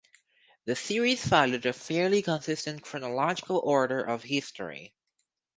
[0.65, 4.95] The series followed a fairly consistent chronological order of history.